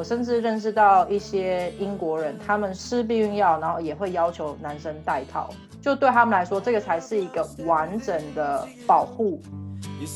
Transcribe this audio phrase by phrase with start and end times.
[0.00, 5.50] 我甚至认识到一些英国人，他们吃避孕药，然后也会要求男生戴套，
[5.82, 9.42] 就对他们来说，这个才是一个完整的保护。
[10.00, 10.06] You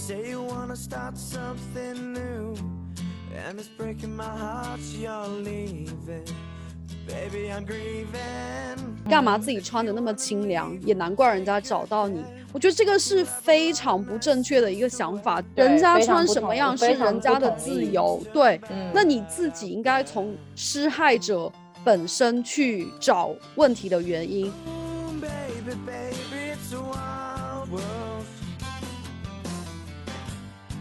[9.08, 12.24] 干嘛自己穿的那么清凉，也难怪人家找到你。
[12.52, 15.42] 我觉得这个是非常不正确的一个想法。
[15.54, 18.60] 人家穿什么样是人家的自由，对，
[18.92, 21.52] 那你自己应该从施害者
[21.84, 24.52] 本身去找问题的原因。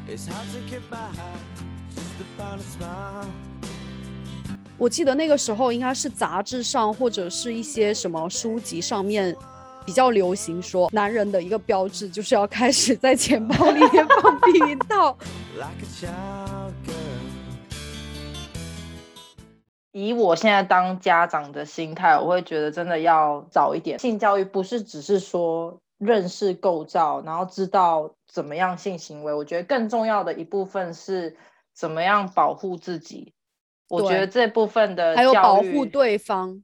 [0.07, 1.09] It's hard to by
[1.95, 2.23] just to
[2.61, 3.52] smile.
[4.77, 9.35] 我记得那个时候应该是杂志上或者是一些什么书籍上面
[9.85, 15.17] 比较流行说，男人的一个标志就是要开始在钱包里面放避孕套。
[19.91, 23.99] 以我现在当家长的心态，我会觉得真的要早一点。
[23.99, 25.79] 性教育不是只是说。
[25.99, 29.33] 认识构造，然后知道怎么样性行为。
[29.33, 31.37] 我觉得更重要的一部分是
[31.73, 33.31] 怎么样保护自己。
[34.01, 36.63] 我觉得这部分的还有保护对方。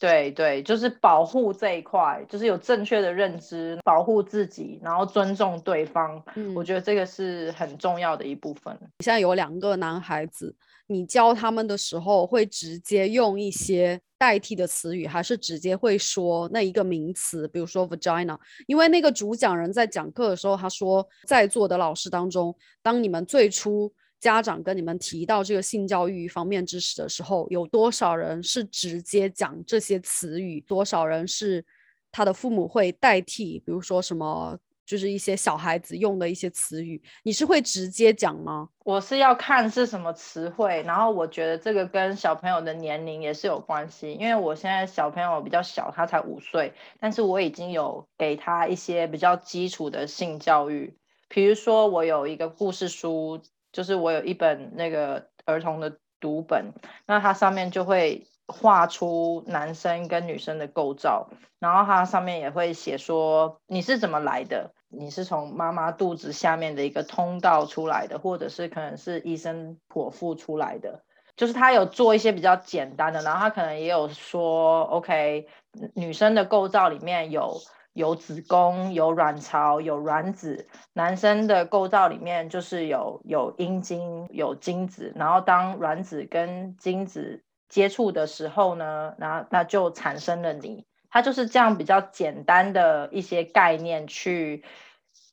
[0.00, 6.22] 对对，就是保护这一块，就是有正确的认知，保护自己，然后尊重对方。
[6.36, 8.72] 嗯，我觉得这个是很重要的一部分。
[9.00, 10.54] 现在有两个男孩子，
[10.86, 14.00] 你教他们的时候会直接用一些。
[14.20, 18.36] 代替的词语，还是直接会说那一个名词，比如说 vagina。
[18.66, 30.60] 因为那个主讲人在讲课的时候，他说，在座的老师当中，当你们最初家长跟你们提到这个性教育方面知识的时候，有多少人是直接讲这些词语？
[30.60, 31.64] 多少人是
[32.10, 34.58] 他的父母会代替，比如说什么？
[34.88, 38.70] 就是一些小孩子用的一些词语，你是会直接讲吗？
[38.84, 50.96] 我是要看是什么词汇，然后我觉得这个跟小朋友的年龄也是有关系，因为我现在小朋友比较小，他才五岁，但是我已经有给他一些比较基础的性教育，
[51.28, 53.42] 比如说我有一个故事书，
[53.72, 56.72] 就是我有一本那个儿童的读本，
[57.06, 58.26] 那它上面就会。
[58.50, 71.02] 画出男生跟女生的构造，然后它上面也会写说你是怎么来的，你是从妈妈肚子下面的一个通道出来的，或者是可能是医生剖腹出来的，
[71.36, 75.46] 就是他有做一些比较简单的，然后他可能也有说，OK，
[75.94, 77.60] 女生的构造里面有
[77.98, 87.42] 有子宫、有卵巢、有卵子，男生的构造里面就是有有阴茎、有精子，然后当卵子跟精子。
[87.68, 94.64] 接触的时候呢，那那就产生了你，他就是这样比较简单的一些概念去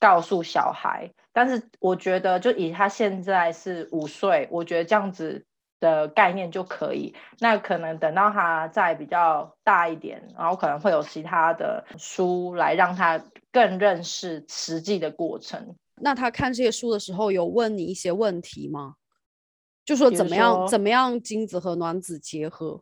[0.01, 5.45] 告诉小孩，但是我觉得就以他现在是五岁，我觉得这样子
[5.79, 7.15] 的概念就可以。
[7.39, 15.75] 那可能等到他再比较大一点，然后可能会有其他的书来让他更认识实际的过程。
[15.95, 18.95] 那他看这些书的时候，有问你一些问题吗？
[19.85, 22.81] 就说怎么样怎么样精子和卵子结合，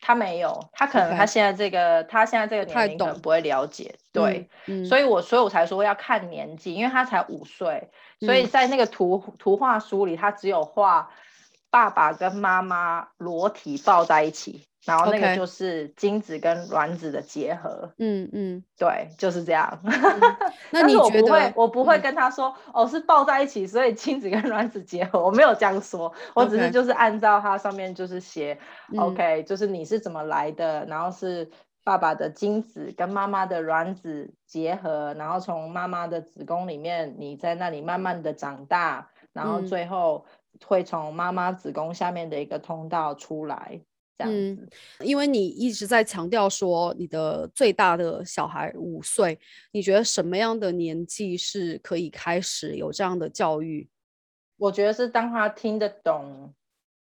[0.00, 4.48] 他没有，他可能他现在这个他现在这个年龄可能不会了解，对，
[4.86, 7.90] 所以我所以我才说要看年纪，因为他才五岁，
[8.20, 11.10] 所以在那个图图画书里，他只有画
[11.70, 14.64] 爸爸跟妈妈裸体抱在一起。
[14.84, 19.78] 然后那个就是精子跟卵子的结合，嗯嗯，对，就是这样。
[20.70, 21.52] 那你觉得？
[21.54, 28.58] 我不会跟他说，哦，是抱在一起，所以精子跟卵子结合，我没有这样说，我只是就是按照它上面就是写
[28.96, 31.50] ，OK，就是你是怎么来的，然后是
[31.84, 40.24] 爸爸的精子跟妈妈的卵子结合，然后从妈妈的子宫里面，你在那里慢慢的长大，然后最后
[40.64, 43.80] 会从妈妈子宫下面的一个通道出来。
[44.20, 44.68] 嗯，
[45.04, 49.38] 因为你一直在强调说你的最大的小孩五岁，
[49.70, 53.88] 你觉得什么样的年纪是可以开始有这样的教育？
[54.56, 56.52] 我觉得是当他听得懂，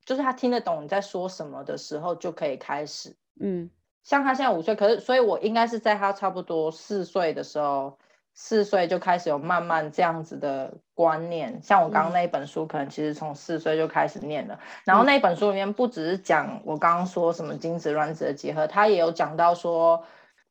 [0.05, 3.15] 就是他听得懂你在说什么的时候就可以开始。
[3.39, 3.67] 嗯，
[4.03, 7.97] 像他现在五岁，可是所以我应该是在他差不多四岁的时候。
[8.33, 14.57] 四岁就开始有慢慢这样子的观念，像我刚刚那一本书，可能其实从四岁就开始念了。
[14.85, 20.01] 然后那本书里面不只是讲我刚刚说什么精子卵子的结合，它也有讲到说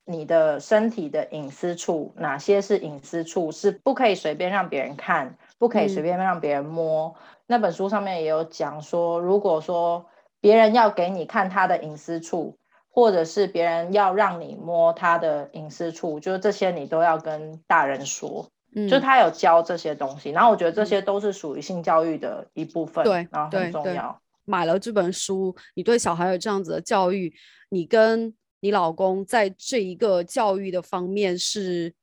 [0.05, 7.15] 你的身体的隐私处，哪些是隐私处，是不可以随便让别人看，不可以随便让别人摸。
[7.47, 10.05] 那本书上面也有讲说，如果说
[10.41, 12.59] 别人要给你看他的隐私处。
[12.99, 24.21] 或者是别人要让你摸他的隐私处，就是这些你都要跟大人说，嗯，就他有教这些东西，然后我觉得这些都是属于性教育的一部分，对，然后很重要。
[24.45, 27.33] 买了这本书，你对小孩有这样子的教育，
[27.69, 31.95] 你跟你老公在这一个教育的方面是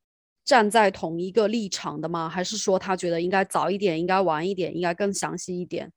[0.46, 2.30] 站在同一个立场的吗？
[2.30, 5.92] 还是说他觉得应该早一点，应该晚一点，应该更详细一点？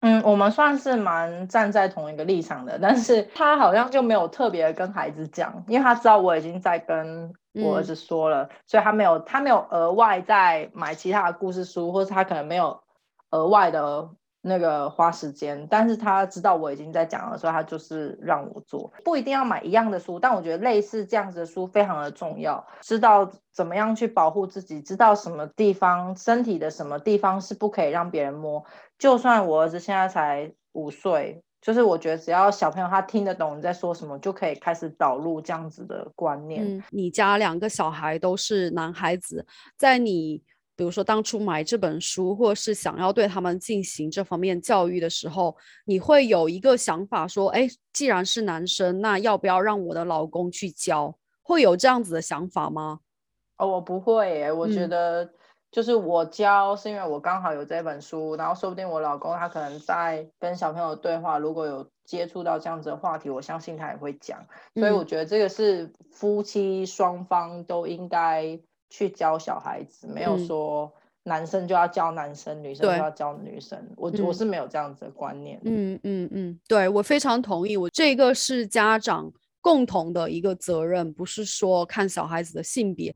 [0.00, 7.32] 嗯，我们算是蛮站在同一个立场的，但是 他好像就没有特别跟孩子讲，因为他知道我已经在跟
[7.62, 12.80] 我儿子说了，所以他没有他没有额外再买其他的故事书，或是他可能没有
[13.30, 14.10] 额外的。
[14.42, 28.64] 那个花时间，但是他知道我已经在讲了，所以他就是让我做，不一定要买一样的书，但我觉得类似这样子的书非常的重要，知道怎么样去保护自己，知道什么地方身体的什么地方是不可以让别人摸。
[28.98, 36.82] 就算我儿子现在才五岁，就是我觉得只要小朋友他听得懂你在说什么，就可以开始导入这样子的观念。
[36.90, 39.46] 你家两个小孩都是男孩子，
[39.76, 40.42] 在你。
[40.76, 51.14] 比如说，当初买这本书，或是想要对他们进行这方面教育的时候，你会有一个想法说：“哎，既然是男生，那要不要让我的老公去教？”
[51.44, 53.00] 会有这样子的想法吗？
[53.58, 54.50] 哦，我不会耶。
[54.50, 55.30] 我觉得
[55.70, 64.38] 就是我教，是因为我刚好有这本书，然后说不定我老公他可能在跟小朋友对话，如果有接触到这样子的话题，我相信他也会讲。
[64.76, 68.58] 所以我觉得这个是夫妻双方都应该。
[68.90, 70.92] 去教小孩子，没有说
[71.22, 73.78] 男生就要教男生，女生就要教女生。
[73.96, 75.58] 我我是没有这样子的观念。
[75.64, 77.76] 嗯嗯嗯，对我非常同意。
[77.76, 83.14] 我这个是家长共同的一个责任，不是说看小孩子的性别。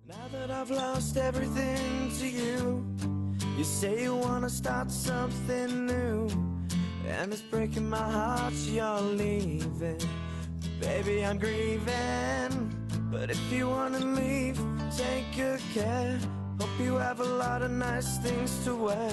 [14.96, 16.18] Take good care.
[16.60, 19.10] Hope you have a lot of nice things to wear.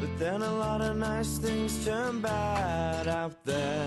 [0.00, 3.86] But then a lot of nice things turn bad out there.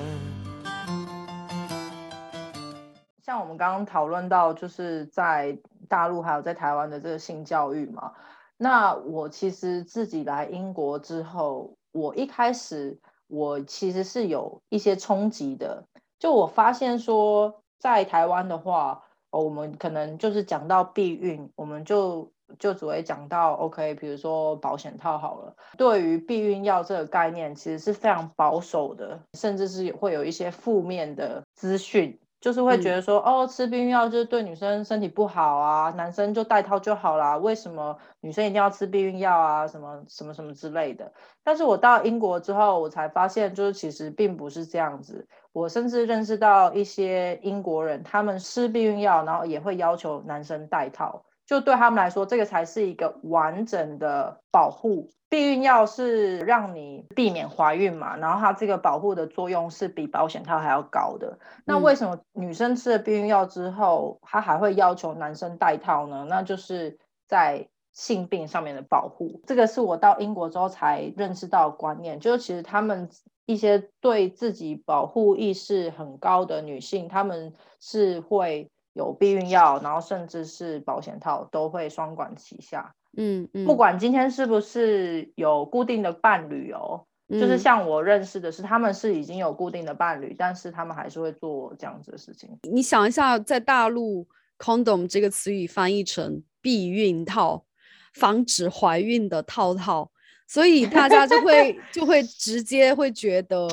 [3.22, 5.58] 像我们刚刚讨论到，就是在
[5.90, 8.14] 大陆还有在台湾的这个性教育嘛。
[8.58, 12.98] 那我其实自己来英国之后，我一开始
[13.28, 15.84] 我其实是有一些冲击的。
[16.20, 19.04] 就我发现说，在台湾的话，
[19.44, 25.56] 我们可能就是讲到避孕，我们就就只会讲到 OK，比如说保险套好了。
[25.78, 32.20] 对于避孕药这个概念，其实是非常保守的，甚至是会有一些负面的资讯。
[32.42, 39.68] 就是会觉得说，哦，吃避孕药就是对女生身体不好啊，男生就戴套就好啦，为什么女生一定要吃避孕药啊？
[39.68, 41.12] 什么什么什么之类的。
[41.44, 45.28] 但是我到英国之后，我才发现，就是其实并不是这样子。
[45.56, 51.24] 我甚至认识到一些英国人，他们吃避孕药，然后也会要求男生戴套。
[51.46, 55.10] 就对他们来说，这个才是一个完整的保护。
[55.30, 61.40] 避孕药是让你避免怀孕嘛，然后它这个保护的作用是比保险套还要高的。
[61.64, 66.26] 那为什么女生吃了避孕药之后，她还会要求男生戴套呢？
[66.28, 67.66] 那就是在
[67.96, 69.42] 性病上面的保护。
[69.48, 73.10] 这个是我到英国之后才认识到观念，就是其实他们
[73.48, 78.70] 一些对自己保护意识很高的女性，他们是会。
[78.96, 82.96] 有避孕药，然后甚至是保险套都会双管齐下。
[83.18, 92.58] 嗯嗯，不管今天是不是有固定的伴侣哦，就是像我认识的是，他们是已经有固定的伴侣，但是他们还是会做这样子的事情。
[92.72, 94.26] 你想一下，在大陆
[94.58, 97.66] ，condom 这个词语翻译成避孕套，
[98.16, 100.10] 防止怀孕的套套，
[100.48, 103.68] 所以大家就会就会 直接会觉得，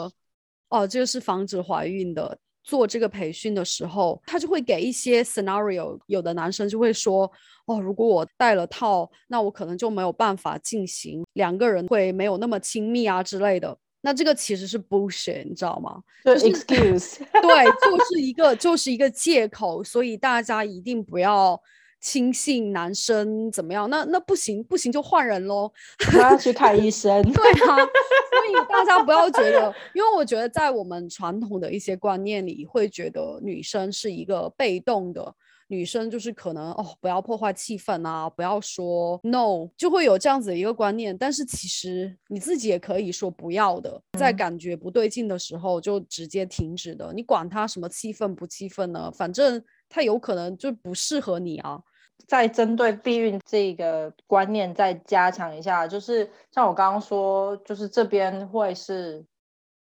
[0.68, 2.38] 哦，这个是防止怀孕的。
[2.64, 7.28] 做这个培训的时候，他就会给一些 scenario，有的男生就会说，
[7.66, 13.76] 哦，如果我戴了套，那我可能就没有办法进行两个人会没有那么亲密啊之类的。
[14.02, 16.00] 那这个其实是 bullshit，你知道吗？
[16.24, 21.60] 就是 excuse， 对，就是一个就是一个借口，所以大家一定不要。
[22.02, 23.88] 轻信男生怎么样？
[23.88, 25.72] 那那不行，不行就换人喽。
[26.18, 27.22] 要去看医生。
[27.32, 35.32] 对啊，所以大家不要觉得， 因为我觉得在我们传统的一些观念里，会觉得女生是一个被动的，
[35.68, 41.16] 女生就是可能哦，不要破坏气氛啊，不要说 no，就会有这样子的一个观念。
[41.16, 47.12] 但是其实你自己也可以说不要的，在感觉不对劲的时候就直接停止的。
[47.14, 49.08] 你管他什么气氛不气氛呢？
[49.12, 51.80] 反正他有可能就不适合你啊。
[52.26, 59.24] 再针对避孕这个观念再加强一下，就是像我刚刚说，就是这边会是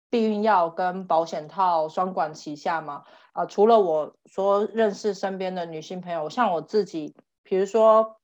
[0.09, 3.03] 避孕药跟保险套双管齐下嘛？
[3.33, 8.17] 啊，除了我说认识身边的女性朋友，像我自己，比如说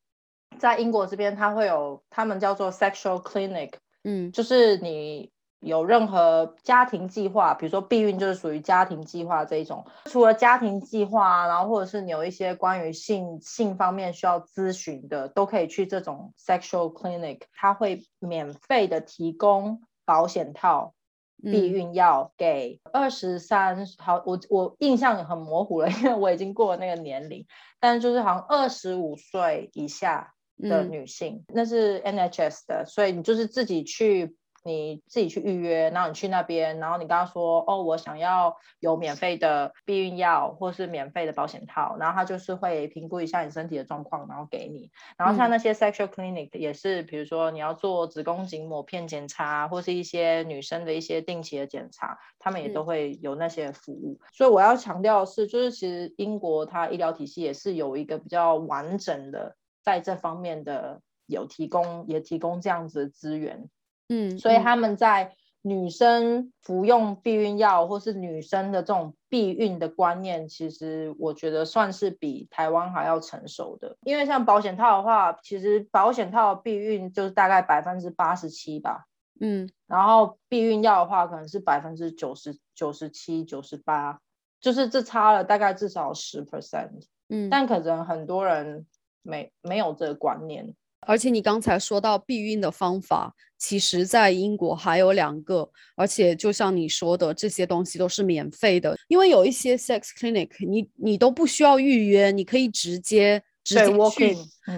[0.59, 9.83] 在英国这边，它会有他们叫做 sexual clinic，嗯，就是你有任何家庭计划，比如说避孕就是属于家庭计划这一种。
[10.05, 20.93] 除了家庭计划，然后或者是你有一些关于性性方面需要咨询的，都可以去这种 sexual clinic，它会免费的提供保险套、
[21.41, 27.47] 避孕药给二十三，好，我我印象很模糊了，因为我已经过了那个年龄，
[27.79, 34.37] 但是就是好像二十五岁以下的女性，那是 NHS 的，所以你就是自己去。
[34.63, 44.91] 你自己去预约，然后你去那边，然后你跟他说，哦，我想要有免费的避孕药或是免费的保险套，然后他就是会评估一下你身体的状况，然后给你。
[45.17, 54.19] 然后像那些 sexual clinic 也是，比如说你要做子宫颈抹片检查，或是一些女生的一些定期的检查，他们也都会有那些服务。
[54.33, 63.69] 所以我要强调的是，就是其实英国它医疗体系也是有一个比较完整的，在这方面的有提供，也提供这样子的资源。
[64.09, 73.97] 嗯，所以他们在女生服用避孕药或是女生的这种避孕的观念，其实我觉得算是比台湾还要成熟的。
[74.01, 79.07] 因为像保险套的话，其实保险套避孕就是大概百分之八十七吧，
[79.41, 84.21] 嗯，然后避孕药的话可能是百分之九十九十七九十八，
[84.61, 88.85] 就是这差了大概至少十 percent，嗯，但可能很多人
[89.21, 90.73] 没没有这个观念。
[91.01, 104.35] 而且你刚才说到避孕的方法，其实在英国还有两个，而且就像你说的，这些东西都是免费的，因为有一些 sex clinic，你你都不需要预约，你可以直接直接去。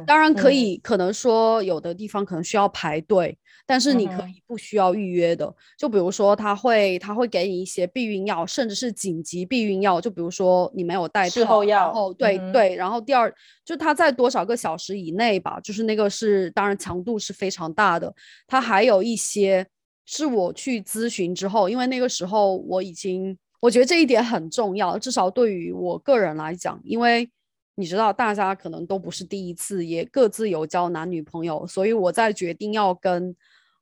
[0.07, 3.37] 当然可以，可能说有的地方可能需要排队。
[3.65, 13.31] 但是你可以不需要预约的，就比如说他会他会给你一些避孕药，甚至是紧急避孕药，就比如说你没有带套，然后对对，然后第二
[13.63, 18.11] 就他在多少个小时以内吧，就是那个是当然强度是非常大的。
[18.47, 19.63] 他还有一些
[20.07, 27.29] 是我去咨询之后，因为那个时候我已经我觉得这一点很重要，至少对于我个人来讲，因为
[27.79, 33.33] 你知道大家可能都不是第一次，也各自有交男女朋友，所以我在决定要跟。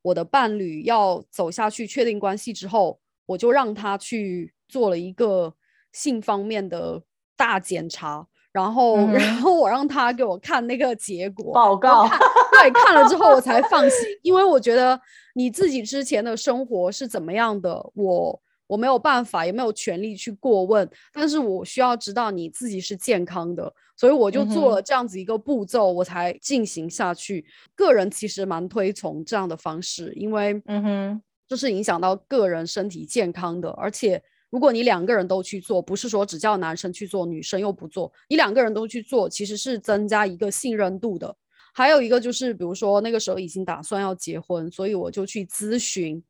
[0.03, 5.53] 我的伴侣要走下去确定关系之后，我就让他去做了一个
[5.91, 7.01] 性方面的
[7.35, 14.97] 大检查，然后，然后我让他给我看那个结果报告，对，看了之后我才放心，因为我觉得
[15.33, 18.41] 你自己之前的生活是怎么样的，我。
[18.67, 27.45] 我没有办法，也没有权利去过问，但是我需要知道你自己是健康的，所以我就做了这样子一个步骤，我才进行下去。
[27.73, 33.69] 个人其实蛮推崇这样的方式，因为嗯哼，这是影响到个人身体健康的。
[33.71, 41.33] 而且如果你两个人都去做，不是说只叫男生去做，女生又不做，你两个人都去做，其实是增加一个信任度的。
[41.73, 46.21] 还有一个就是，比如说那个时候已经打算要结婚，所以我就去咨询。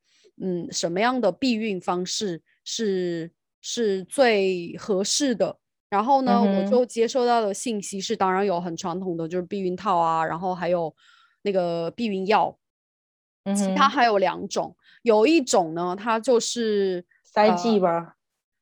[0.42, 5.58] 嗯，什么样的避孕方式是是最合适的？
[5.90, 10.94] 然后呢，我就接收到的信息是，当然有很传统的，就是避孕套啊，然后还有
[11.44, 12.58] 那个避孕药。
[13.56, 18.17] 其他还有两种，有一种呢，它就是塞剂吧？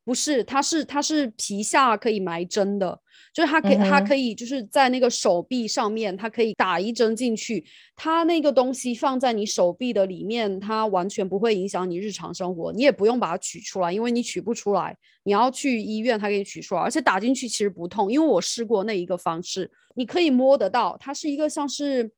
[0.05, 3.01] 不是，它是它是皮下可以埋针的。
[3.33, 7.65] 就是它可以，它可以就是在那个手臂上面，它可以打一针进去。
[7.93, 12.71] 它那个东西放在你手臂的里面，它完全不会影响你日常生活。
[12.71, 16.81] 你也不用把它取出来，因为你取不出来，你要去医院它可以取出来。
[16.81, 22.09] 而且打进去其实不痛，因为我试过那一个方式，你可以摸得到，它是一个像是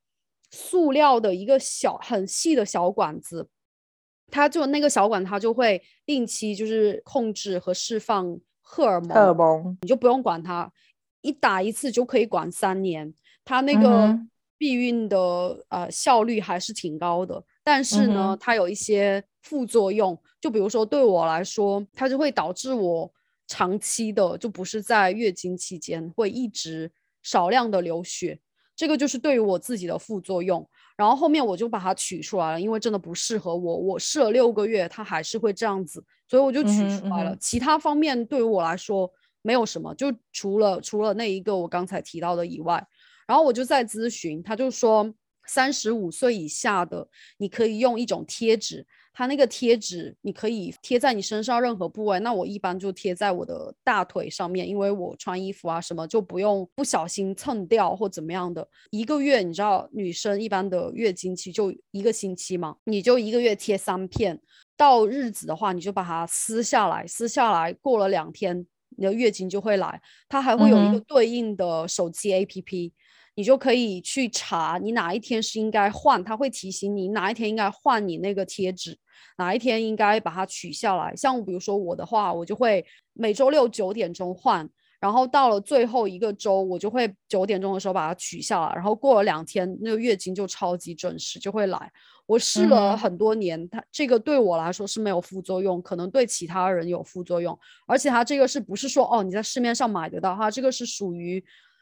[0.52, 3.48] 塑料的一个小很细的小管子，
[4.30, 10.72] 它就那个小管他就会定期就是控制和释放荷尔蒙，荷尔蒙你就不用管它。
[11.22, 14.18] 一打一次就可以管三年，它那个
[14.58, 15.18] 避孕的
[15.70, 23.12] 呃效率还是挺高的，但是呢，它有一些副作用，就比如说对我来说，它就会导致我
[23.48, 26.92] 长期的就不是在月经期间会一直
[27.24, 28.40] 少量的流血，
[28.76, 30.68] 这个就是对于我自己的副作用。
[30.98, 37.34] 然后后面我就把它取出来了，因为真的不适合我，我试了六个月，它还是会这样子，所以我就取出来了。
[37.40, 39.10] 其他方面对于我来说。
[39.44, 42.86] 没有什么，就除了除了那一个我刚才提到的以外，
[43.26, 45.14] 然后我就在咨询，他就说
[45.46, 48.86] 三十五岁以下的你可以用一种贴纸，
[49.18, 58.70] 它那个贴纸你可以贴在你身上任何部位，那我一般就贴在我的大腿上面，因为我穿衣服啊什么就不用不小心蹭掉或怎么样的。
[58.92, 64.40] 一个月你知道女生一般的月经期就一个星期嘛，你就一个月贴三片，
[64.78, 68.68] 到日子的话你就把它撕下来，撕下来过了两天。
[69.00, 72.92] 你的月经就会来，它还会有一个对应的手机 APP，
[73.38, 78.98] 你就可以去查你哪一天是应该换，它会提醒你哪一天应该换你那个贴纸，
[79.38, 81.16] 哪一天应该把它取下来。
[81.16, 84.68] 像比如说我的话，我就会每周六九点钟换。
[85.00, 88.74] 然后到了最后一个周，我就会九点钟的时候把它取下来。
[88.74, 91.92] 然后过了两天，那个月经就超级准时，就会来。
[92.26, 97.58] 我试了很多年，它这个对我来说是没有副作用，可能对其他人有副作用。
[97.86, 100.36] 而且它这个是不是说哦你在市面上买得到？
[100.36, 101.42] 它这个是属于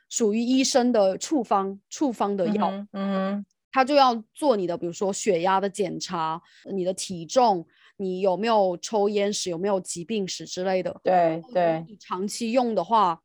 [0.09, 6.41] 属于医生的处方处方的药，嗯，他就要做你的，比如说血压的检查，
[6.73, 7.65] 你的体重。
[7.97, 9.49] 你有没有抽烟史？
[9.49, 10.99] 有没有疾病史之类的？
[11.01, 11.81] 对对。
[11.87, 13.17] 你长期用的话，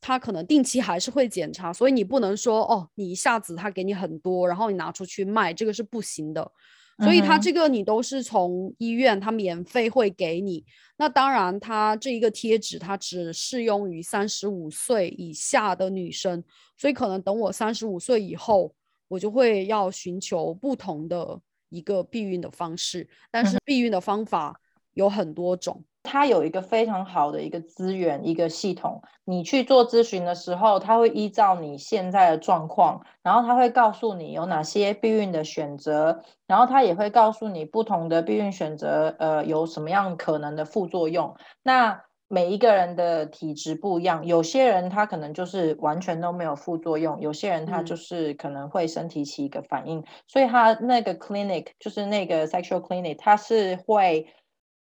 [0.00, 6.50] 他可能定期还是会检查，所以你不能说哦，你一下子他给你很多，然后你拿出去卖，这个是不行的。
[6.98, 10.64] 所以它这个你都是从医院，它免费会给你。
[10.96, 16.42] 那当然，它这一个贴纸它只适用于三十五岁以下的女生，
[16.76, 18.74] 所以可能等我三十五岁以后，
[19.08, 21.40] 我就会要寻求不同的。
[21.68, 24.58] 一个避孕的方式，但是避孕的方法
[24.96, 25.84] 有很多种。
[26.02, 29.02] 它有一个非常好的一个资源，一个系统。
[29.24, 41.34] 你去做咨询的时候，它会依照你现在的状况，然后它会告诉你有哪些避孕的选择，然后它也会告诉你不同的避孕选择，呃，有什么样可能的副作用。
[41.64, 54.26] 那每一个人的体质不一样，有些人他可能就是完全都没有副作用，有些人他就是可能会身体起一个反应，所以他那个 clinic 就是那个 sexual clinic，他是会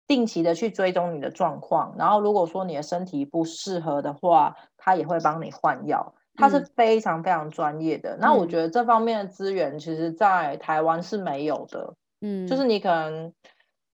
[0.09, 8.17] 定期的去追踪你的状况，然后如果说你的身体不适合的话，他也会帮你换药，他是非常非常专业的。
[8.19, 13.33] 那我觉得这方面的资源其实在台湾是没有的，嗯，就是你可能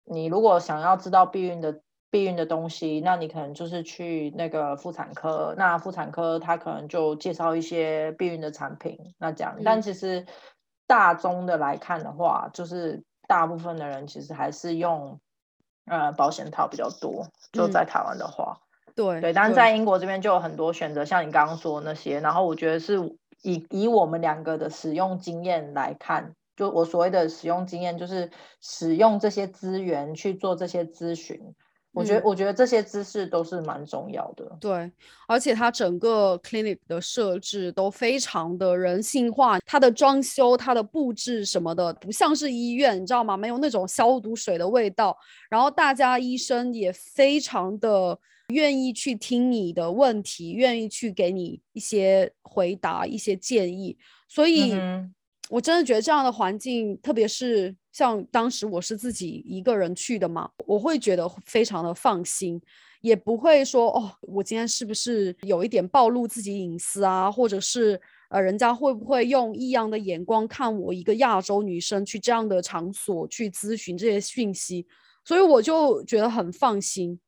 [0.04, 1.82] 你如果想要知道避孕的。
[2.10, 9.56] 避孕的东西，那你可能就是去那个妇产科，那妇产科他可能就介绍一些避孕的产品，那这样。
[9.64, 10.24] 但其实
[10.86, 15.18] 大宗的来看的话，就是大部分的人其实还是用
[15.86, 17.26] 呃保险套比较多。
[17.52, 18.58] 就在台湾的话，
[18.96, 22.18] 对对，但是在英国这边就有很多选择，像你刚刚说那些。
[22.20, 22.98] 然后我觉得是
[23.42, 31.54] 以以我们两个的使用经验来看，就我所谓的使用经验，就是使用这些资源去做这些咨询。
[31.94, 34.44] 我觉得，我觉得这些知识都是蛮重要的。
[34.60, 34.90] 对，
[35.28, 43.36] 而且它整个 clinic 的设置都非常的人性化，它的装修、它的布置什么的，不像是医院，你知道吗？
[43.36, 45.16] 没有那种消毒水的味道。
[45.48, 53.96] 然后大家医生也非常的愿意去听你的问题，愿意去给你一些回答、一些建议。
[54.28, 54.74] 所以，
[55.48, 57.74] 我真的觉得这样的环境，特别是。
[57.94, 62.60] 像当时我是自己一个人去的嘛，我会觉得非常的放心，
[63.00, 74.84] 也不会说哦，我今天是不是有一点暴露自己隐私啊，或者是呃，人家会不会用异样的眼光看我一个亚洲女生去这样的场所去咨询这些讯息，
[75.24, 77.20] 所以我就觉得很放心。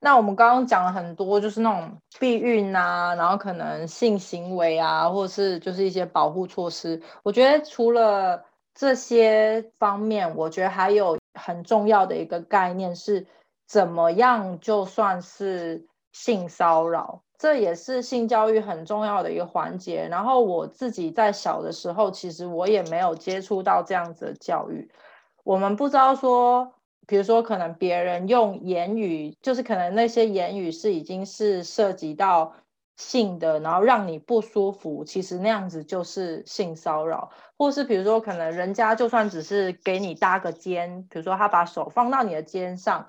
[0.00, 8.42] 那我们刚刚讲了很多，就是那种避孕啊，然后可能性行为啊，或者是就是一些保护措施，我觉得除了。
[8.78, 13.26] 这些方面，我觉得还有很重要的一个概念是，
[13.66, 20.06] 怎么样就算是性骚扰，这也是性教育很重要的一个环节。
[20.10, 24.90] 然后我自己在小的时候，其实我也没有接触到这样子的教育，
[25.42, 26.70] 我们不知道说，
[27.06, 32.52] 比如说可能别人用言语，就是可能那些言语是已经是涉及到。
[32.96, 43.06] 性的，然后让你不舒服，其实那样子就是性骚扰，或是比如说，可能人家就算只是给你搭个肩，比如说他把手放到你的肩上，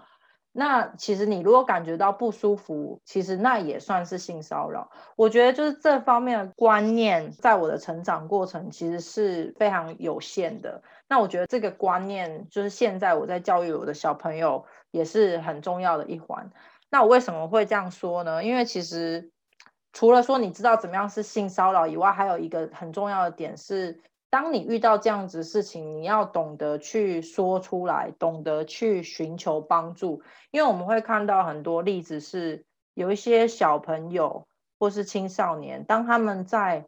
[0.52, 4.91] 那其实你如果感觉到不舒服，其实那也算是性骚扰。
[5.15, 10.84] 我觉得就是这方面的观念，在我的成长过程其实是非常有限的。
[11.08, 16.52] 那我觉得这个观念，就是现在我在教育我的小朋友也是很重要的一环。
[16.89, 18.43] 那我为什么会这样说呢？
[18.43, 19.32] 因为其实。
[19.98, 30.22] 除了说你知道怎么样是性骚扰以外，还有一个很重要的点是，当你遇到这样子事情，你要懂得去说出来，懂得去寻求帮助。
[30.52, 34.46] 因为我们会看到很多例子是，有一些小朋友
[34.78, 36.86] 或是青少年，当他们在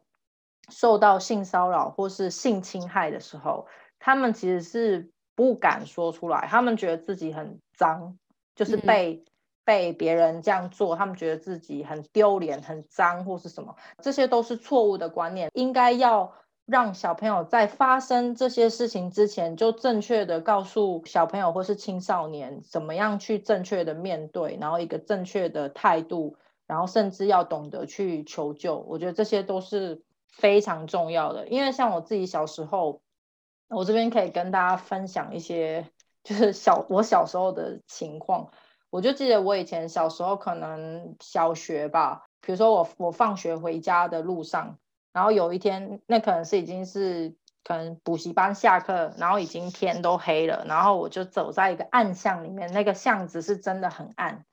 [0.68, 3.66] 受到性骚扰或是性侵害的时候，
[3.98, 8.16] 他们其实是不敢说出来，他们觉得自己很脏，
[8.54, 9.24] 就是被。
[9.70, 15.48] 被别人这样做，他们觉得自己很丢脸、很脏，或是什么，这些都是错误的观念。
[15.54, 16.32] 应该要
[16.66, 28.84] 让小朋友在发生这些事情之前，就正确的告诉小朋友或是青少年，怎么样去正确的面对，然后一个正确的态度，然后甚至要懂得去求救。
[28.88, 31.46] 我觉得这些都是非常重要的。
[31.46, 33.02] 因为像我自己小时候，
[33.68, 35.86] 我这边可以跟大家分享一些，
[36.24, 38.50] 就是小我小时候的情况。
[38.90, 44.78] 我就记得我以前小时候可能小学吧，比如说我我放学回家的路上，
[45.12, 54.44] 然后有一天那可能是已经是可能补习班下课，然后已经天都黑了，然后我就走在一个暗巷里面，那个巷子是真的很暗，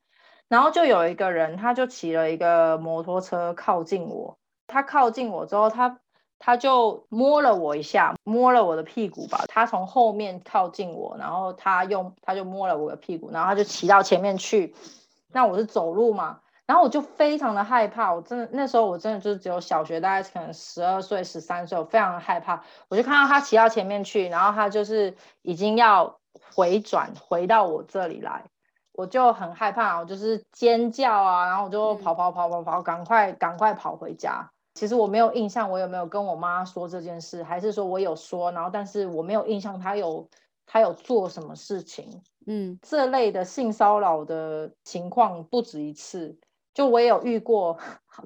[0.47, 5.99] 然后就有一个人他就骑了一个摩托车靠近我，他靠近我之后他。
[6.39, 9.43] 他就摸了我一下，摸了我的屁股吧。
[9.47, 14.75] 他从后面靠近我，然后他用他就摸了我的屁股，然后他就骑到前面去。
[15.31, 18.13] 那我是走路嘛，然后我就非常的害怕。
[18.13, 22.63] 我真的那时候我真的就是只有小学，大概可能十二岁、十三岁，我非常的害怕。
[22.87, 26.19] 我就看到他骑到前面去，然后他就是已经要
[26.55, 28.45] 回转回到我这里来，
[28.93, 34.51] 我就很害怕，我就是尖叫啊，然后我就跑跑跑跑跑，赶快赶快跑回家。
[34.77, 40.29] 其实我没有印象，我有没有跟我妈说这件事，还是说我有说，然后但是我没有印象，他有
[40.67, 42.21] 他有做什么事情？
[42.45, 46.37] 嗯，这类的性骚扰的情况不止一次，
[46.75, 47.75] 就我也有遇过，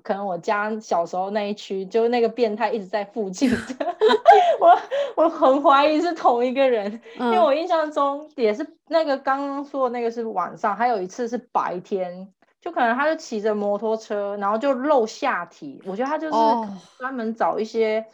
[0.03, 3.49] 可能我家小时候那一区，就是那个变态一直在附近
[4.59, 12.27] 我我很怀疑是同一个人，因为我印象中也是那个刚刚说的那个是晚上，还有一次是白天。
[12.61, 15.81] 就可能他就骑着摩托车，然后就露下体。
[15.85, 16.33] 我觉得他就是
[16.99, 18.05] 专门找一些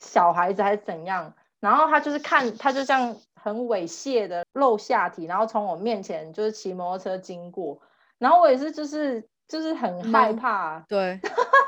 [0.00, 7.80] 小孩子还是怎样，然后他就是看他就这样很猥亵的露下体，然后从我面前就是骑摩托车经过，
[8.18, 11.20] 然后我也是就是就是很害怕，对，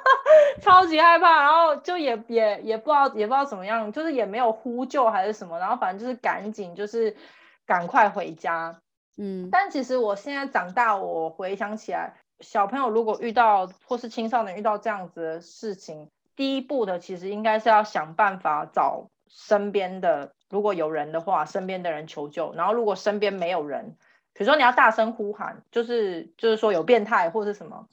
[0.60, 7.16] 超级害怕，然后就也也也不知道也不知道怎么样，就是也没有呼救还是什么，然后反正就是赶紧就是
[7.64, 8.80] 赶快回家。
[9.16, 22.52] 嗯，但其实我现在长大，我回想起来，小朋友如果遇到或是青少年遇到这样子的事情，第一步的其实应该是要想办法找身边的，如果有人的话，身边的人求救。
[22.54, 23.96] 然后如果身边没有人，
[24.34, 27.88] 比如说你要大声呼喊，就是就是说有变态或是什么。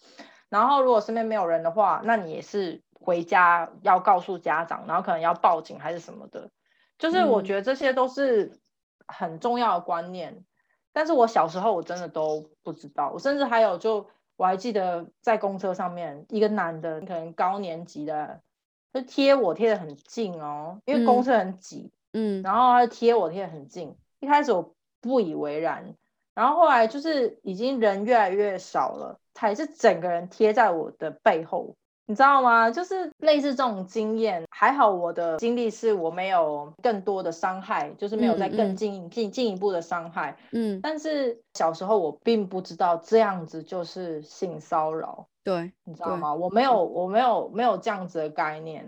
[0.50, 6.50] 然后如果身边没有人的话，那你也是回家要告诉家长，然后可能要报警还是什么的。
[7.00, 8.60] 就是我觉得这些都是
[9.08, 10.44] 很重要的观念。
[10.94, 18.40] 但是我小时候我真的都不知道，我甚至还有就我还记得在公车上面，一个男的可能高年级的，
[18.94, 25.96] 就贴我贴的很近哦，因为公车很挤，嗯，然后他贴我贴的很近，一开始我不以为然，
[26.34, 31.76] 然后后来就是已经人越来越少了，他还是整个人贴在我的背后。
[32.14, 32.70] 你知道吗？
[32.70, 40.38] 就是类似这种经验，还好我的经历是我没有更多的伤害，就是没有再更进进进一步的伤害。
[40.52, 45.28] 嗯，但是小时候我并不知道这样子就是性骚扰。
[45.44, 46.32] 对，你知道吗？
[46.32, 48.88] 我没有，我没有没有这样子的概念。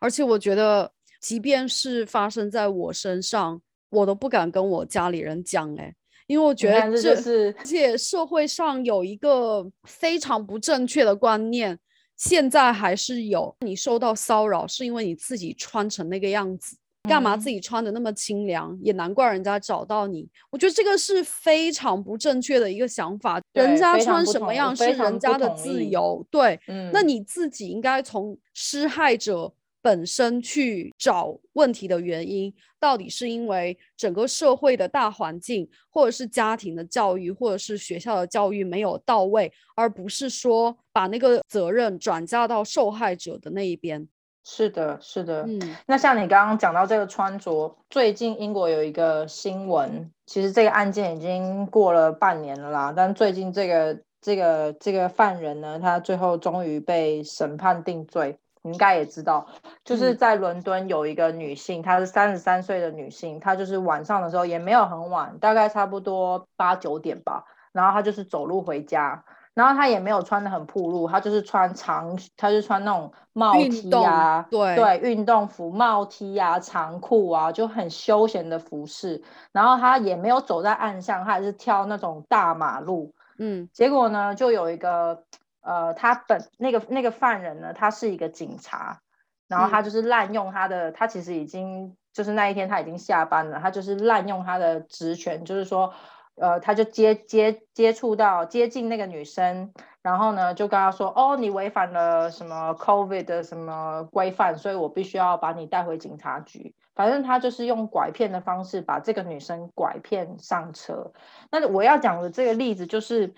[0.00, 5.94] 而且我觉得，即便是发生在我身上，我都不敢跟我家里人讲，哎，
[6.26, 11.78] 因为我觉得这是，而且社会上有一个非常不正确的观念。
[12.16, 16.76] 现在还是有你受到骚扰，是因为你自己穿成那个样子，
[17.08, 18.76] 干嘛自己穿的那么清凉？
[18.82, 20.28] 也难怪人家找到你。
[20.50, 23.40] 我觉得这个是非常不正确的一个想法。
[23.52, 26.58] 人家穿什么样是人家的自由，对，
[26.92, 29.52] 那你自己应该从施害者。
[29.86, 44.08] 本身去找问题的原因，到底是因为整个社会的大环境，或者是家庭的教育，或者是学校的教育没有到位，而不是说把那个责任转嫁到受害者的那一边。
[44.42, 45.44] 是的，是的。
[45.46, 58.36] 嗯，那像你刚刚讲到这个穿着，最近英国有一个新闻，其实这个案件已经过了半年了啦，但最近这个这个这个犯人呢，他最后终于被审判定罪。
[58.66, 59.46] 你应该也知道，
[59.84, 69.24] 就是在伦敦有一个女性，她是三十三岁的女性，她就是晚上的时候也没有很晚，大概差不多八九点吧，然后她就是走路回家，
[69.54, 74.74] 然后她也没有穿的很暴露，她就是穿长，她就穿那种帽 T 啊，对。
[74.74, 85.22] 对，运动服、帽 T 啊、长裤啊，就很休闲的服饰，然后她也没有走在暗巷，她还是跳那种大马路，嗯，结果呢，就有一个。
[85.66, 89.00] 呃，他本那个那个犯人呢，他是一个警察，
[89.48, 95.92] 然后他就是滥用他的，他其实已经就是那一天他已经下班了，他就是滥用他的职权，就是说，
[96.36, 106.76] 呃，他就接接接触到接近那个女生，然后呢就跟他说，哦，你违反了什么 COVID 的什么规范，所以我必须要把你带回警察局。
[106.94, 111.12] 反正他就是用拐骗的方式把这个女生拐骗上车。
[111.50, 113.34] 那我要讲的这个例子就是。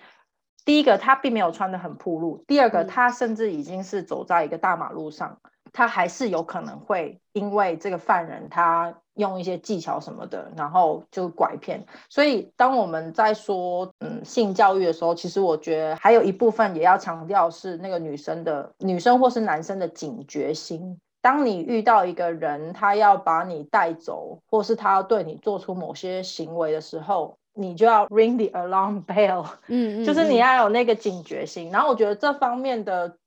[0.65, 5.39] 第一个，他并没有穿的很暴露；第二个，他甚至已经是走在一个大马路上，
[5.73, 11.83] 他还是有可能会因为这个犯人他用一些技巧什么的，然后就拐骗。
[12.09, 20.99] 所以当我们在说嗯性教育的时候，其实我觉得还有一部分也要强调是那个女生的女生或是男生的警觉心。
[21.21, 31.69] 当你遇到一个人，他要把你带走，或是他要对你做出某些行为的时候，你就要 ring the alarm bell，嗯嗯， 就是你要有那个警觉性。
[31.71, 33.17] 然后我觉得这方面的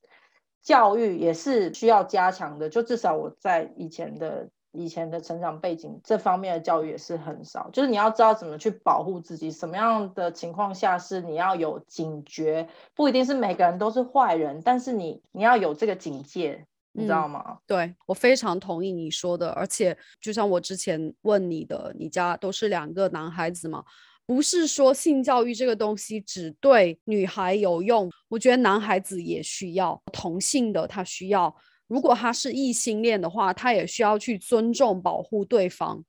[0.63, 7.69] 教育也是需要加强的，就至少我在以前的以前的成长背景这方面的教育也是很少。
[7.73, 16.67] 就是你要知道怎么去保护自己，什么样的情况下是你要有警觉，不一定是每个人都是坏人，但是你你要有这个警戒。
[16.95, 17.57] 你知道吗？
[17.67, 23.83] 对我非常同意你说的，而且就像我之前问你的，你家都是两个男孩子嘛，
[24.27, 31.55] 不是说性教育这个东西只对女孩有用，我觉得男孩子也需要，同性的他需要，
[31.89, 36.05] 如果他是异性恋的话，他也需要去尊重保护对方。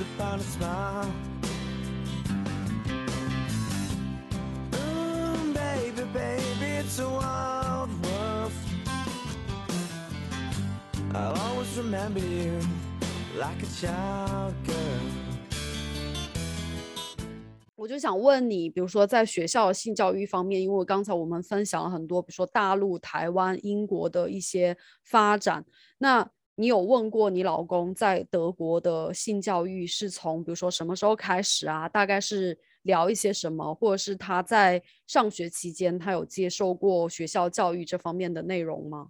[0.00, 1.12] to find a smile.
[4.74, 7.59] Ooh, baby, baby, it's a wild
[11.12, 12.60] I'll always remember you
[13.36, 15.00] like a child girl.
[17.74, 25.64] 我就想问你，比如说在学校性教育方面，因为刚才我们分享了很多，比如说大陆、台湾、英国的一些发展，
[25.98, 31.88] 那你有问过你老公在德国的性教育是从比如说什么时候开始啊？
[31.88, 39.08] 大概是聊一些什么，或者是他在上学期间他有接受过学校教育这方面的内容吗？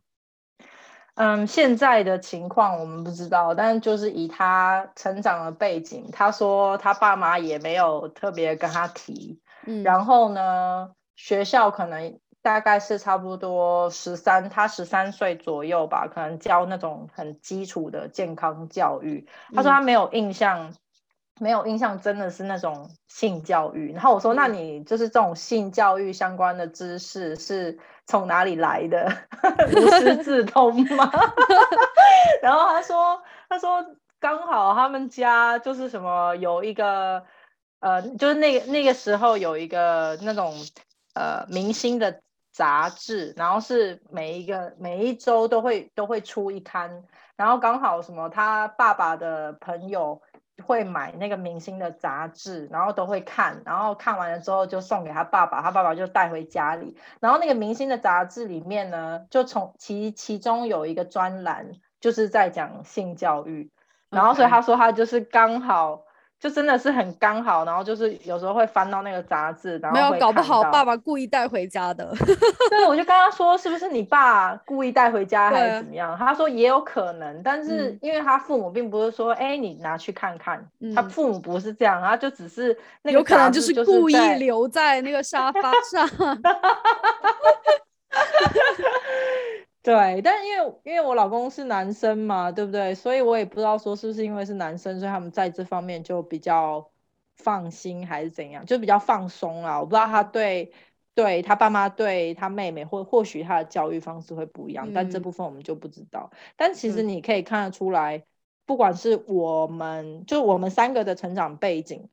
[1.20, 9.38] 嗯，现在的情况我们不知道，但就是以他成长的背景，他说他爸妈也没有特别跟他提。
[9.66, 12.18] 嗯，然后呢，学校可能。
[12.42, 19.28] 大概是差不多十三，他十三岁左右吧，可能教那种很基础的健康教育。
[19.54, 20.72] 他说他没有印象，
[21.38, 23.92] 没有印象，真的是那种性教育。
[23.92, 27.78] 然后我说，那你就是这种性教育相关的知识是
[28.10, 29.10] 从哪里来的？
[29.76, 31.10] 无师自通吗？
[32.42, 33.86] 然后他说，他说
[34.18, 37.24] 刚好他们家就是什么有一个，
[37.78, 40.52] 呃，就是那个那个时候有一个那种
[41.14, 42.20] 呃明星的。
[42.52, 47.04] 杂志，然后是每一个每一周都会都会出一刊，
[47.36, 50.20] 然后刚好什么他爸爸的朋友
[50.60, 63.70] 会买那个明星的杂志，然后都会看，然后看完了之后就送给他爸爸，他爸爸就带回家里，然后那个明星的杂志里面呢，就从其其中有一个专栏就是在讲性教育，
[64.10, 66.04] 然后所以他说他就是刚好。
[66.40, 72.10] 就真的是很刚好，然后就是有时候会翻到那个杂志，然后没有搞不好爸爸故意带回家的。
[72.70, 76.16] 对，我就跟他说，是不是你爸故意带回家还是怎么样？
[76.18, 86.08] 他说也有可能，但是因为他父母并不是说，哎，你拿去看看，他父母不是这样，他就只是那个有可能就是故意留在那个沙发上。
[89.82, 92.94] 对，但因为因为我老公是男生嘛，对不对？
[92.94, 96.86] 所以我也不知道说是不是因为是男生，所以他们在这方面就比较
[97.36, 99.80] 放心还是怎样，就比较放松啦。
[99.80, 100.70] 我不知道他对
[101.14, 106.30] 对他爸妈对他妹妹或或许他的教育方式会不一样，但这部分我们就不知道。
[106.56, 108.22] 但其实你可以看得出来，
[108.66, 112.10] 不管是我们就我们三个的成长背景，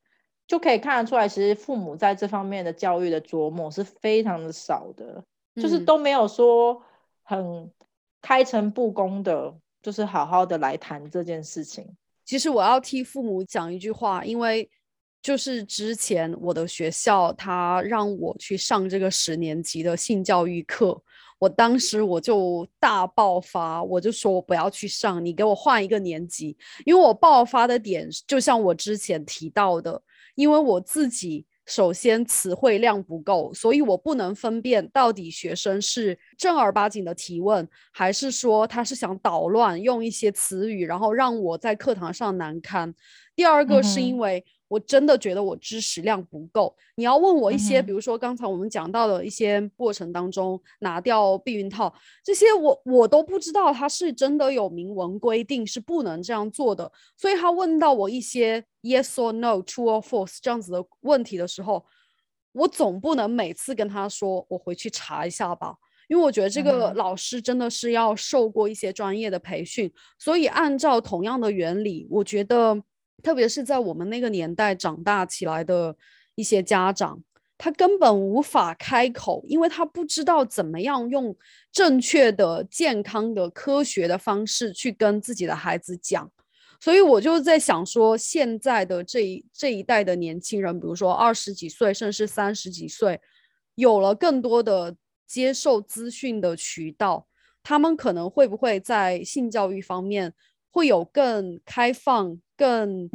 [0.47, 5.21] 就可以看得出来，其实父母在这方面的教育的琢磨是非常的少的，
[5.61, 6.81] 就是都没有说。
[7.29, 7.69] 很
[8.21, 11.85] 开诚布公的，就是好好的来谈这件事情。
[12.23, 14.69] 其实我要替父母讲一句话，因为
[15.21, 20.97] 就是之前我的学校他让我去上这个十年级的性教育课，
[21.37, 26.57] 我当时我就大爆发，我就说我不要去上，你给我换一个年级。
[26.85, 30.01] 因为我爆发的点就像我之前提到的，
[30.35, 31.45] 因为我自己。
[31.67, 42.95] 首先，词汇量不够，所以我不能分辨到底学生是正儿八经的提问，还是说他是想捣乱，用一些词语，然后让我在课堂上难堪。
[43.37, 44.43] 第二个是因为。
[44.69, 46.75] 我真的觉得我知识量不够。
[46.95, 56.91] 你要问我一些，比如说刚才我们讲到的一些过程当中，拿掉避孕套这些，我我都不知道它是真的有明文规定是不能这样做的。
[57.15, 61.85] 所以他问到我一些 yes or no、true or false 这样子的问题的时候，
[62.51, 65.77] 我总不能每次跟他说我回去查一下吧，
[66.09, 69.89] 因为我觉得这个老师真的是要受过一些专业的培训。
[70.19, 72.83] 所以按照同样的原理，我觉得。
[73.23, 75.95] 特别是在我们那个年代长大起来的
[76.35, 77.21] 一些家长，
[77.57, 81.35] 他根本无法开口，因为他不知道怎么样用
[81.71, 86.31] 正确的、健康的、科学的方式去跟自己的孩子讲。
[86.79, 93.19] 所以我就在想说，现在的这一这一代的年轻人，比如说二十几岁，甚至三十几岁，
[93.73, 97.27] 有了更多的接受资讯的渠道，
[97.63, 100.35] 他们可能会不会在性教育方面
[100.71, 103.09] 会有更开放、更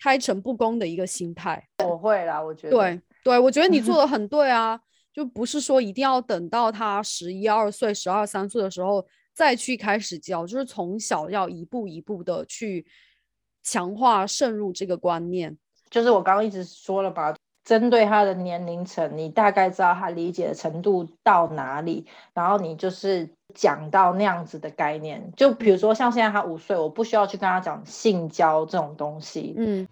[0.00, 1.68] 开诚布公的一个心态？
[1.84, 4.80] 我会啦，我觉得对对，我觉得你做 的很对啊，
[5.12, 9.06] 就不是说一定要等到他十一二岁、十二三岁的时候。
[9.36, 12.86] 再去开始教，就是从小要一步一步的去
[13.64, 15.58] 强化渗入这个观念。
[15.90, 25.32] 就是我刚刚一直说了吧，针对他的年龄层，你大概知道他理解的程度到哪里，然后你就是讲到那样子的概念。
[25.34, 29.54] 就比如说像现在他五岁，我不需要去跟他讲性交这种东西。
[29.56, 29.88] 嗯。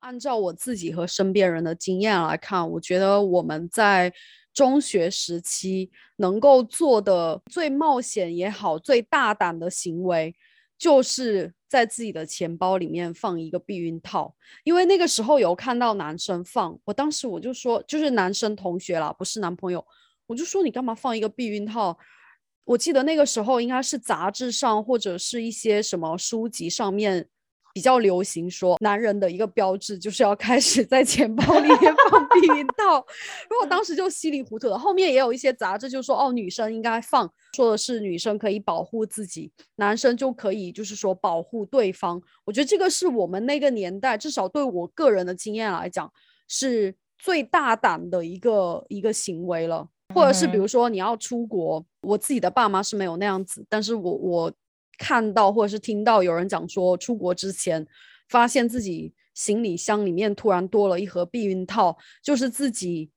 [0.00, 4.10] 按照我自己和身边人的经验来看，我觉得我们在
[4.58, 10.34] 中学时期能够做的最冒险也好、最大胆的行为，
[10.76, 14.34] 就是在自己的钱包里面放一个避孕套。
[14.64, 19.86] 因为那个时候有看到男生放，我当时我就说，就是男生同学啦，不是男朋友，
[20.26, 21.96] 我就说你干嘛放一个避孕套？
[22.64, 27.28] 我记得那个时候应该是杂志上或者是一些什么书籍上面。
[27.78, 33.06] 比较流行说，男人的一个标志就是要开始在钱包里面放避孕套。
[33.48, 42.20] 如果当时就稀里糊涂的，后面也有一些杂志就说，哦，女生应该放，说的是女生可以保护自己，男生就可以就是说保护对方。
[42.44, 46.12] 我觉得这个是我们那个年代，至少对我个人的经验来讲，
[46.48, 49.86] 是最大胆的一个一个行为了。
[50.12, 54.52] 或者是比如说你要出国，我自己的爸妈是没有那样子，但是我我。
[54.98, 57.86] 看到或者是听到有人讲说，出国之前
[58.28, 63.08] 发现自己行李箱里面突然多了一盒避孕套，就是自己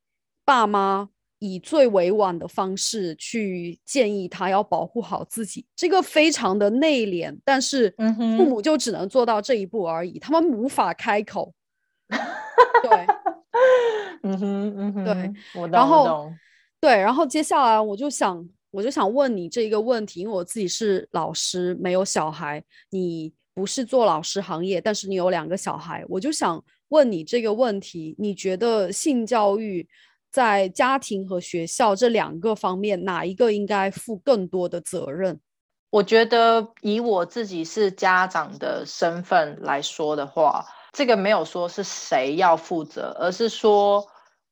[0.46, 7.94] 爸妈以最委婉的方式去建议他要保护好自己，这个非常的内敛，但是
[8.38, 11.52] 父母就只能做到这一步而已，他们无法开口。
[12.84, 13.08] 对，
[14.24, 16.32] 嗯哼，嗯哼，对，然后
[16.80, 18.48] 对，然后接下来我就想。
[18.71, 22.63] 我就想问你这一个问题，因为我自己是老师，没有小孩。
[22.89, 26.05] 你不是做老师行业，但是你有两个小孩。
[26.07, 29.86] 我就想问你这个问题：你觉得性教育
[30.31, 35.38] 在家庭和学校这两个方面，哪一个应该负更多的责任？
[35.89, 44.07] 我觉得以我自己是家长的身份来说的话，这个没有说是谁要负责，而是说。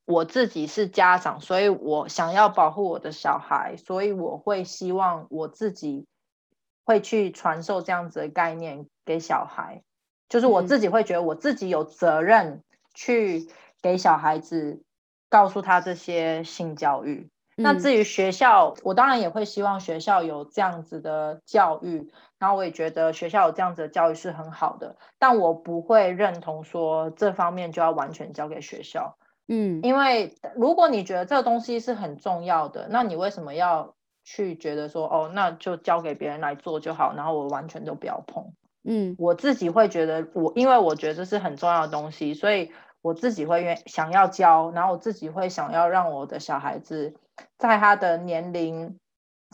[0.10, 6.08] 我自己是家长，所以我想要保护我的小孩，所以我会希望我自己
[6.84, 9.84] 会去传授这样子的概念给小孩，
[10.28, 12.64] 就是我自己会觉得我自己有责任
[12.96, 13.48] 去
[13.84, 14.82] 给小孩子
[15.30, 17.30] 告诉他这些性教育。
[17.56, 29.16] 那至于学校，我当然也会希望学校有这样子的教育，然后我也觉得学校有这样子的教育是很好的，但我不会认同说这方面就要完全交给学校。
[29.50, 38.54] 嗯，因为如果你觉得这个东西是很重要的，那你为什么要去觉得说哦，那就交给别人来做就好，然后我完全都不要碰？
[38.84, 47.16] 嗯，我自己会觉得我，因为我觉得这是很重要的东西，所以我自己会愿想要教，然后我自己会想要让我的小孩子
[47.58, 49.00] 在他的年龄。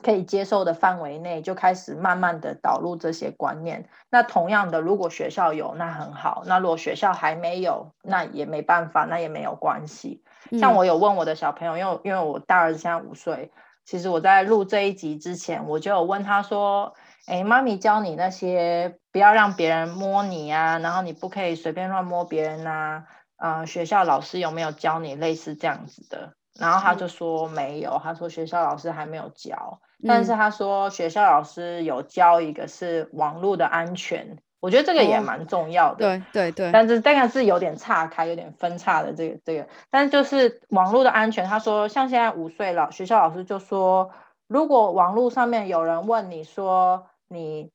[0.03, 3.87] 可以接受的范围内，就开始慢慢的导入这些观念。
[4.09, 10.23] 那同样的，如果学校有，那很好；那如果学校还没有，那也没办法，那也没有关系。
[10.59, 13.51] 像我有问我的小朋友，因为因为我大儿子现在五岁，
[13.85, 16.93] 其实我在录这一集之前，我就有问他说
[17.25, 23.05] ：“哎，妈咪教你那些，不要让别人摸你啊，然后你不可以随便乱摸别人呐。
[23.37, 29.81] 啊，学校老师有没有教你类似这样子的？”然后他就说没有，他说学校老师还没有教。
[30.07, 35.97] 但是他说学校老师有教一个是网络的安全，我觉得这个也蛮重要的。
[35.97, 36.71] 对对对。
[36.71, 39.67] 但是大概是有点岔开，有点分叉的这个这个。
[39.89, 44.11] 但是就是网络的安全，他说像现在五岁了，学校老师就说，
[44.47, 47.71] 如果网络上面有人问你说你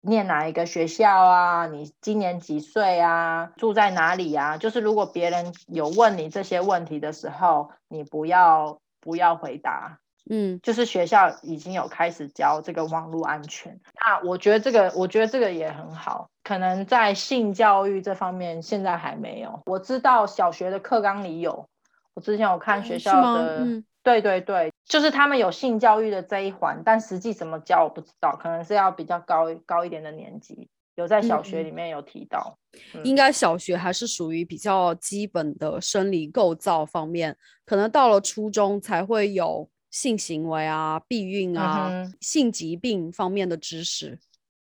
[0.00, 4.56] 念哪一个学校啊，你今年几岁啊，住在哪里啊？
[4.56, 9.98] 就是如果别人有问你这些问题的时候，你不要不要回答。
[10.30, 13.78] 嗯就是学校已经有开始教这个网络安全。
[14.06, 16.28] 那我觉得这个，我觉得这个也很好。
[16.44, 19.60] 可能在性教育这方面现在还没有。
[19.66, 21.68] 我知道小学的课纲里有，
[22.14, 30.68] 我之前有看学校的，嗯对对对，就是他们有性教育的这一环，但实际怎么教我不知道，可能是要比较高高一点的年级。
[30.94, 32.58] 有在小学里面有提到，
[33.04, 44.18] 应该小学还是属于比较基本的生理构造方面，可能到了初中才会有性行为啊、避孕啊、性疾病方面的知识。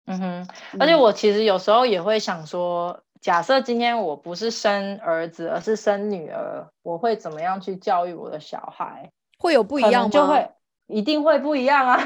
[0.07, 0.49] 嗯哼，
[0.79, 9.11] 而且我其实有时候也会想说，假设今天我不是生儿子，而是生女儿，我会怎么样去教育我的小孩？
[9.39, 10.09] 会有不一样吗？
[10.09, 10.49] 就会
[10.87, 12.01] 一定会不一样啊。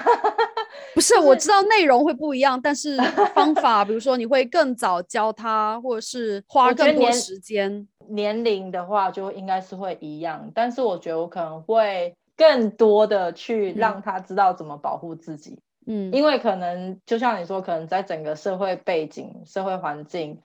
[0.94, 2.96] 不是，我知道内容会不一样，但是
[3.34, 7.86] 方法，比如说你会更早教他，或者是 花更多时间。
[8.08, 15.58] 年龄的话，就应该是会一样，但是我觉得我可能会更多的去让他知道怎么保护自己。
[15.86, 20.42] 嗯，因为可能就像你说，可能在整个社会背景、社会环境，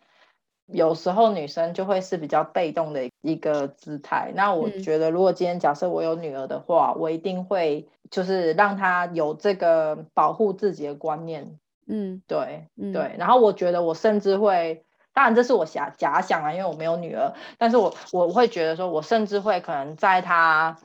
[0.65, 4.31] 有时候女生就会是比较被动的一个姿态。
[4.35, 7.87] 那我觉得，如果今天假设我有女儿的话，我一定会。
[8.09, 13.17] 就是让她有这个保护自己的观念，嗯，对，对。
[13.19, 20.77] 然后我觉得我甚至会，当然这是我假假想啊，因为我没有女儿，但是我我会觉得说，我甚至会可能在他，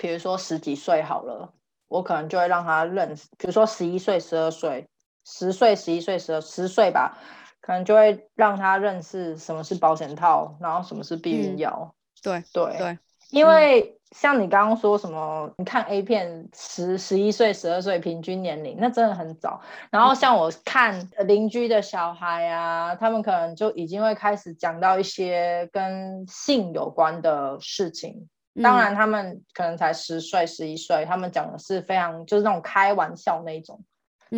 [0.00, 1.52] 比如说十几岁好了，
[1.86, 4.88] 我可能就会让他认识，比如说十一岁、十二岁、
[5.26, 7.18] 十岁、十一岁、十二十岁吧，
[7.60, 12.98] 可能就会让他认识什么是保险套，然后什么是避孕药，对对对。
[13.30, 19.60] 因为像你刚刚说什么，你看 A 片十十一岁、十二岁平均年龄，那真的很早。
[19.90, 28.30] 然后像我看邻居的小孩啊，他们可能就已经会开始讲到一些跟性有关的事情。
[28.62, 33.82] 当然，他们可能才十岁、十一岁，他们讲的是非常就是那种开玩笑那一种。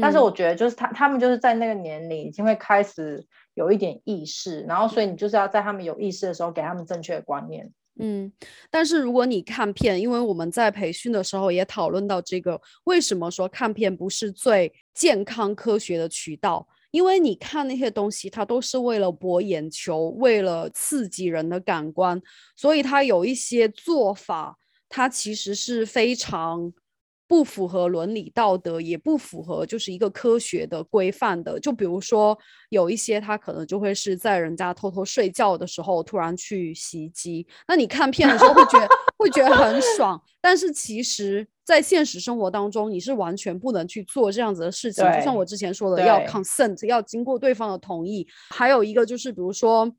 [0.00, 7.70] 但是我觉得，就是他他们就是在那个年龄已经会开始有一点意识，然后所以你就是要在他们有意识的时候给他们正确的观念。
[8.00, 8.32] 嗯，
[8.70, 16.66] 但是如果你看片，因为我们在培训的时候也讨论到这个，为什么说看片不是最健康科学的渠道？
[16.92, 22.22] 因为你看那些东西，它都是为了博眼球，为了刺激人的感官，
[22.54, 24.56] 所以它有一些做法，
[24.88, 26.72] 它其实是非常。
[27.28, 31.58] 不符合伦理道德，也不符合就是一个科学的规范的。
[31.58, 32.38] 就比如说，
[32.68, 37.46] 有一些他可能就会是在人家偷偷睡觉的时候突然去袭击。
[37.66, 38.86] 那你看片的时候会觉得
[39.16, 45.04] 会觉得很爽，但是其实，在现实生活当中，你是完全不能去做这样子的事情。
[45.12, 48.26] 就像我之前说的，要 consent，要经过对方的同意。
[48.50, 49.90] 还有一个就是，比如说，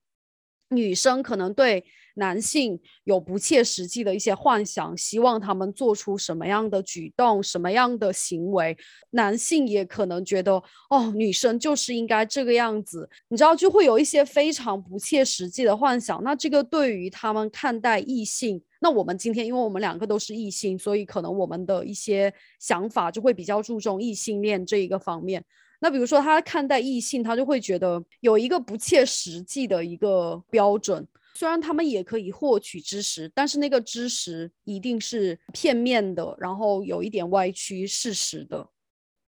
[0.70, 1.84] 女生可能对。
[2.16, 8.78] 男性有不切实际的一些幻想，希望他们做出什么样的举动、什么样的行为。
[9.10, 10.62] 男性也可能觉得，
[10.92, 16.24] 哦，女生就是应该这个样子，你知道，就会有一些非常不切实际的幻想。
[16.24, 25.42] 那这个对于他们看待异性，那我们今天，因为我们两个都是异性，所以可能我们的一些想法就会比较注重异性恋这一个方面。
[25.80, 31.08] 那比如说，他看待异性，他就会觉得有一个不切实际的一个标准。
[31.34, 38.68] 虽然他们也可以获取知识，但是那个知识一定是片面的，然后有一点歪曲事实的。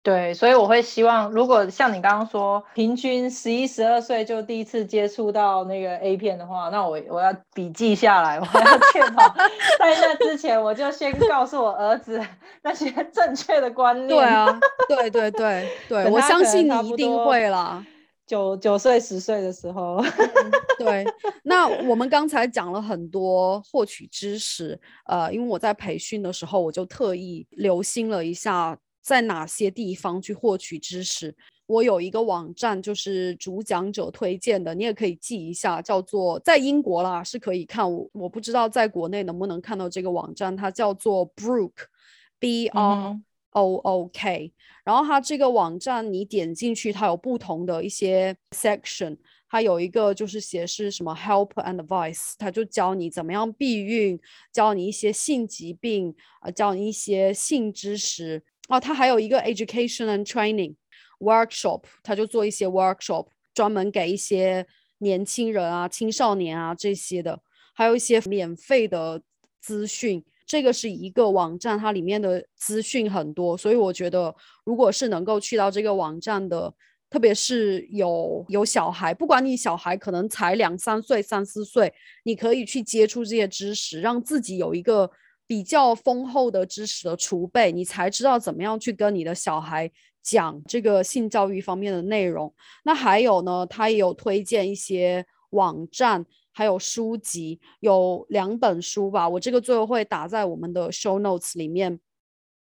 [0.02, 9.28] 对，所以我会希望，如果像你刚刚说，平均十一、十二岁就第一次接触到那个 A 片的话，那我我要笔记下来，我要确保
[9.78, 12.18] 在那之前，我就先告诉我儿子
[12.62, 14.08] 那些正确的观念。
[14.18, 17.84] 对啊，对对对对，我相信你一定会啦。
[18.26, 20.00] 九九岁十岁的时候，
[20.78, 21.04] 对，
[21.42, 31.34] 那我们刚才讲了很多获取知识，呃，因为我在培训的时候，我就特意留心了一下，在哪些地方去获取知识。
[31.66, 43.20] 我有一个网站，就是主讲者推荐的，你也可以记一下，叫做在英国啦是可以看，我我不知道在国内能不能看到这个网站，它叫做 Brook，B R
[43.50, 44.52] O O K。
[44.84, 49.16] 然后它这个网站，你点进去，它有不同的一些 section，
[49.48, 54.18] 它有一个就是写是什么 help and advice，它就教你怎么样避孕，
[54.52, 58.42] 教你一些性疾病，啊，教你一些性知识。
[58.70, 60.76] 哦，它还有一个 education and training
[61.18, 64.64] workshop，它就做一些 workshop，专门给一些
[64.98, 67.40] 年轻人啊、青少年啊这些的，
[67.74, 69.20] 还有一些免费的
[69.60, 70.24] 资讯。
[70.46, 76.74] 这个是一个网站，它里面的资讯很多，所以我觉得，如果是能够去到这个网站的，
[77.08, 81.92] 特别是有有小孩，不管你小孩可能才两三岁、三四岁，
[82.24, 85.08] 你可以去接触这些知识，让自己有一个
[85.50, 89.90] 比较丰厚的知识的储备，你才知道怎么样去跟你的小孩
[90.22, 92.54] 讲这个性教育方面的内容。
[92.84, 101.98] 那还有呢，他也有推荐一些网站，还有书籍，有两本书吧，我这个最后会打在我们的 show notes 里面。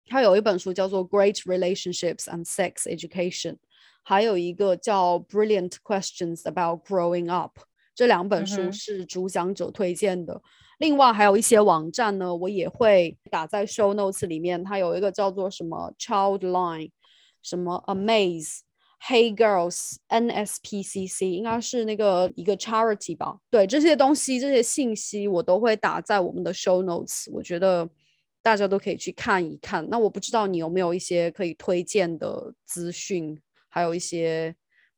[0.07, 3.53] 他有一本书叫做《Great Relationships and Sex Education》，
[4.03, 7.59] 还有一个叫《Brilliant Questions About Growing Up》。
[7.95, 10.43] 这两本书是主讲者推荐的。
[10.79, 14.63] 另外还有一些网站呢，我也会打在 show notes 里面。
[14.63, 16.91] 它有一个叫做什么 Childline，
[17.43, 18.61] 什么 Amaze、
[19.01, 23.39] Hey Girls、NSPCC，应该是那个一个 charity 吧。
[23.51, 27.31] 对这些东西、这些信息，我都会打在我们的 show notes。
[27.33, 27.89] 我觉得
[28.43, 29.89] 大家都可以去看一看。
[29.89, 34.55] 那我不知道你有没有一些可以推荐的资讯，还有一些。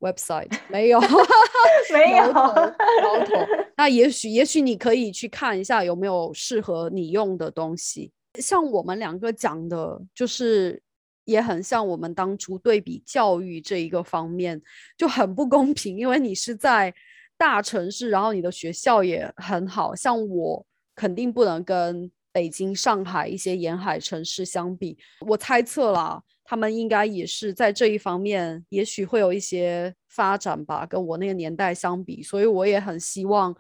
[0.07, 1.00] Website 没有，
[1.92, 3.34] 没有，摇头。
[3.76, 8.12] 那也许，也许你可以去看一下有没有适合你用的东西。
[8.40, 10.80] 像我们两个讲的，就是
[11.24, 14.61] 也很像我们当初对比教育这一个方面
[14.96, 16.94] 就很不公平，因为你是在
[17.36, 24.96] 大城市，然后你的学校也很好，像我肯定不能跟北京、上海一些沿海城市相比。
[25.20, 26.22] 我猜测啦。
[26.47, 32.22] 他们应该也是在这一方面，也许会有一些发展吧，跟我那个年代相比。
[32.22, 33.55] 所以我也很希望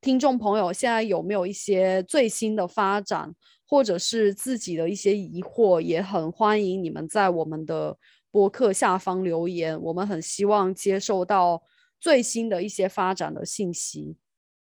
[0.00, 3.34] 听众朋友现在有没有一些最新的发展，
[3.66, 7.98] 或者是自己的一些疑惑，也很欢迎你们在我们的
[8.30, 9.80] 播客下方留言。
[9.82, 11.62] 我们很希望接受到
[11.98, 14.16] 最新的一些发展的信息。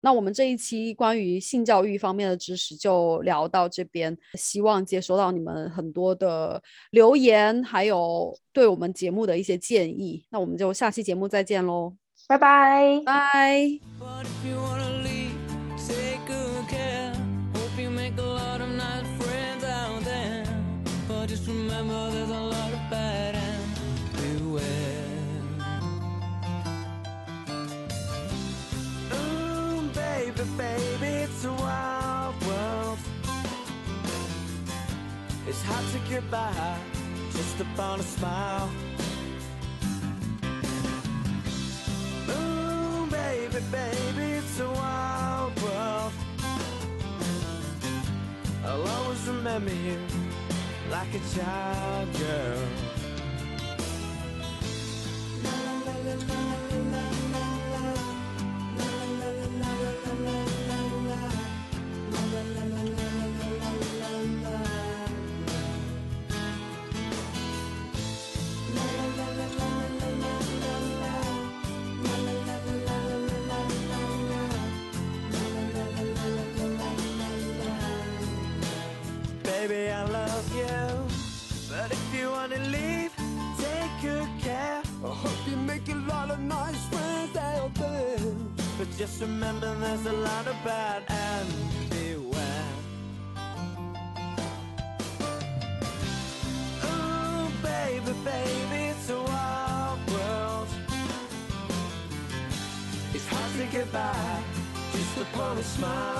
[0.02, 10.24] 那我们这一期关于性教育方面的知识就聊到这边，希望接收到你们很多的留言，还有对我们节目的一些建议。
[10.30, 11.94] 那我们就下期节目再见喽，
[12.26, 13.78] 拜拜拜。
[30.56, 32.98] Baby, it's a wild world.
[35.46, 36.78] It's hard to get by
[37.32, 38.70] just upon a smile.
[42.30, 46.12] Ooh, baby, baby, it's a wild world.
[48.64, 49.98] I'll always remember you
[50.90, 52.92] like a child girl.
[82.52, 83.12] gonna leave,
[83.58, 84.82] take good care.
[85.04, 88.18] I hope you make a lot of nice friends out there.
[88.78, 91.48] But just remember there's a lot of bad and
[91.90, 92.72] beware.
[96.84, 100.68] Ooh, baby, baby, it's a wild world.
[103.14, 104.42] It's hard to get by
[104.92, 106.11] just upon a smile.